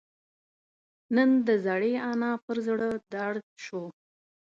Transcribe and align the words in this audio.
نن 1.15 1.29
د 1.47 1.49
زړې 1.65 1.93
انا 2.11 2.31
پر 2.45 2.57
زړه 2.67 2.89
دړد 3.13 3.45
شو 3.65 3.83